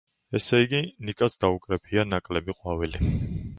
ესე 0.37 0.59
იგი, 0.63 0.79
ნიკას 1.09 1.37
დაუკრეფია 1.45 2.07
ნაკლები 2.15 2.59
ყვავილი. 2.63 3.07